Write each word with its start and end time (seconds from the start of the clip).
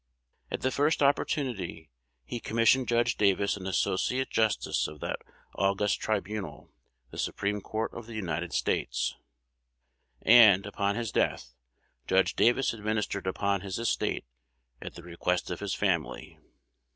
At 0.49 0.61
the 0.61 0.71
first 0.71 1.03
opportunity, 1.03 1.91
he 2.25 2.39
commissioned 2.39 2.87
Judge 2.87 3.17
Davis 3.17 3.55
an 3.55 3.67
Associate 3.67 4.27
Justice 4.27 4.87
of 4.87 4.99
that 5.01 5.19
august 5.53 5.99
tribunal, 6.01 6.73
the 7.11 7.19
Supreme 7.19 7.61
Court 7.61 7.93
of 7.93 8.07
the 8.07 8.15
United 8.15 8.51
States; 8.51 9.15
and, 10.23 10.65
upon 10.65 10.95
his 10.95 11.11
death, 11.11 11.53
Judge 12.07 12.35
Davis 12.35 12.73
administered 12.73 13.27
upon 13.27 13.61
his 13.61 13.77
estate 13.77 14.25
at 14.81 14.95
the 14.95 15.03
request 15.03 15.51
of 15.51 15.59
his 15.59 15.75
family. 15.75 16.39